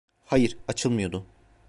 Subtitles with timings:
[0.25, 1.25] Hayır, açılmıyordu.